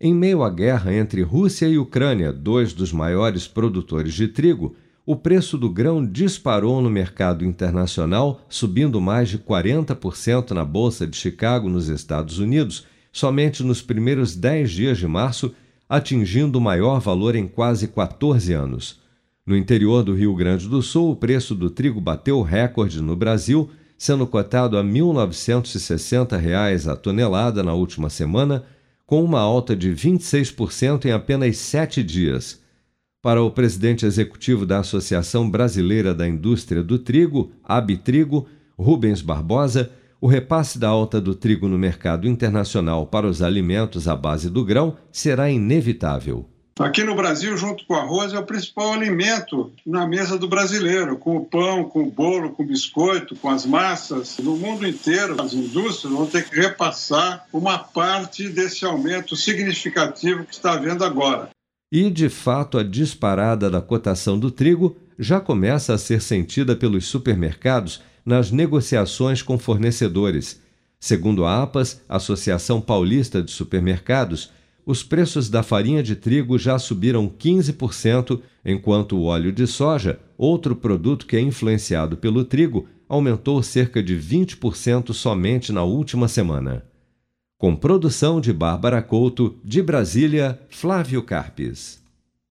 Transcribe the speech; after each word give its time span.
Em 0.00 0.14
meio 0.14 0.44
à 0.44 0.50
guerra 0.50 0.94
entre 0.94 1.22
Rússia 1.22 1.66
e 1.66 1.76
Ucrânia, 1.76 2.32
dois 2.32 2.72
dos 2.72 2.92
maiores 2.92 3.48
produtores 3.48 4.14
de 4.14 4.28
trigo, 4.28 4.76
o 5.04 5.16
preço 5.16 5.58
do 5.58 5.68
grão 5.68 6.06
disparou 6.06 6.80
no 6.80 6.88
mercado 6.88 7.44
internacional, 7.44 8.40
subindo 8.48 9.00
mais 9.00 9.28
de 9.28 9.38
40% 9.38 10.52
na 10.52 10.64
Bolsa 10.64 11.04
de 11.04 11.16
Chicago, 11.16 11.68
nos 11.68 11.88
Estados 11.88 12.38
Unidos, 12.38 12.86
somente 13.12 13.64
nos 13.64 13.82
primeiros 13.82 14.36
10 14.36 14.70
dias 14.70 14.98
de 14.98 15.08
março, 15.08 15.52
atingindo 15.88 16.58
o 16.58 16.62
maior 16.62 17.00
valor 17.00 17.34
em 17.34 17.48
quase 17.48 17.88
14 17.88 18.52
anos. 18.52 19.00
No 19.44 19.56
interior 19.56 20.04
do 20.04 20.14
Rio 20.14 20.32
Grande 20.36 20.68
do 20.68 20.80
Sul, 20.80 21.10
o 21.10 21.16
preço 21.16 21.56
do 21.56 21.70
trigo 21.70 22.00
bateu 22.00 22.40
recorde 22.40 23.02
no 23.02 23.16
Brasil, 23.16 23.68
sendo 23.96 24.28
cotado 24.28 24.78
a 24.78 24.84
1.960 24.84 26.38
reais 26.38 26.86
a 26.86 26.94
tonelada 26.94 27.64
na 27.64 27.74
última 27.74 28.08
semana 28.08 28.64
com 29.08 29.24
uma 29.24 29.40
alta 29.40 29.74
de 29.74 29.90
26% 29.90 31.06
em 31.06 31.12
apenas 31.12 31.56
sete 31.56 32.02
dias. 32.04 32.60
Para 33.22 33.42
o 33.42 33.50
presidente 33.50 34.04
executivo 34.04 34.66
da 34.66 34.80
Associação 34.80 35.48
Brasileira 35.48 36.12
da 36.12 36.28
Indústria 36.28 36.82
do 36.82 36.98
Trigo, 36.98 37.50
Abitrigo, 37.64 38.46
Rubens 38.78 39.22
Barbosa, 39.22 39.90
o 40.20 40.26
repasse 40.26 40.78
da 40.78 40.88
alta 40.88 41.22
do 41.22 41.34
trigo 41.34 41.66
no 41.66 41.78
mercado 41.78 42.28
internacional 42.28 43.06
para 43.06 43.26
os 43.26 43.40
alimentos 43.40 44.06
à 44.06 44.14
base 44.14 44.50
do 44.50 44.62
grão 44.62 44.98
será 45.10 45.50
inevitável. 45.50 46.46
Aqui 46.78 47.02
no 47.02 47.16
Brasil, 47.16 47.56
junto 47.56 47.84
com 47.84 47.94
o 47.94 47.96
arroz, 47.96 48.32
é 48.32 48.38
o 48.38 48.46
principal 48.46 48.92
alimento 48.92 49.72
na 49.84 50.06
mesa 50.06 50.38
do 50.38 50.46
brasileiro, 50.46 51.18
com 51.18 51.36
o 51.36 51.44
pão, 51.44 51.82
com 51.82 52.04
o 52.04 52.10
bolo, 52.10 52.50
com 52.50 52.62
o 52.62 52.66
biscoito, 52.66 53.34
com 53.34 53.50
as 53.50 53.66
massas. 53.66 54.38
No 54.38 54.56
mundo 54.56 54.86
inteiro, 54.86 55.42
as 55.42 55.52
indústrias 55.54 56.14
vão 56.14 56.24
ter 56.24 56.48
que 56.48 56.54
repassar 56.54 57.44
uma 57.52 57.78
parte 57.78 58.48
desse 58.48 58.84
aumento 58.84 59.34
significativo 59.34 60.44
que 60.44 60.54
está 60.54 60.74
havendo 60.74 61.04
agora. 61.04 61.50
E, 61.90 62.08
de 62.10 62.28
fato, 62.28 62.78
a 62.78 62.84
disparada 62.84 63.68
da 63.68 63.80
cotação 63.80 64.38
do 64.38 64.50
trigo 64.50 64.96
já 65.18 65.40
começa 65.40 65.94
a 65.94 65.98
ser 65.98 66.22
sentida 66.22 66.76
pelos 66.76 67.06
supermercados 67.06 68.00
nas 68.24 68.52
negociações 68.52 69.42
com 69.42 69.58
fornecedores. 69.58 70.62
Segundo 71.00 71.44
a 71.44 71.60
APAS, 71.60 72.00
Associação 72.08 72.80
Paulista 72.80 73.42
de 73.42 73.50
Supermercados, 73.50 74.52
os 74.88 75.02
preços 75.02 75.50
da 75.50 75.62
farinha 75.62 76.02
de 76.02 76.16
trigo 76.16 76.58
já 76.58 76.78
subiram 76.78 77.28
15%, 77.28 78.40
enquanto 78.64 79.18
o 79.18 79.24
óleo 79.24 79.52
de 79.52 79.66
soja, 79.66 80.18
outro 80.38 80.74
produto 80.74 81.26
que 81.26 81.36
é 81.36 81.40
influenciado 81.40 82.16
pelo 82.16 82.42
trigo, 82.42 82.88
aumentou 83.06 83.62
cerca 83.62 84.02
de 84.02 84.16
20% 84.16 85.12
somente 85.12 85.72
na 85.74 85.82
última 85.82 86.26
semana. 86.26 86.86
Com 87.58 87.76
produção 87.76 88.40
de 88.40 88.50
Bárbara 88.50 89.02
Couto, 89.02 89.58
de 89.62 89.82
Brasília, 89.82 90.58
Flávio 90.70 91.22
Carpes. 91.22 92.02